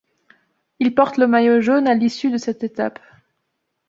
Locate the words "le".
1.17-1.27